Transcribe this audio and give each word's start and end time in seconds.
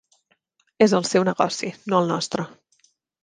És 0.85 0.95
el 0.99 1.05
seu 1.09 1.27
negoci, 1.27 1.71
no 1.93 1.99
el 2.01 2.09
nostre. 2.15 2.47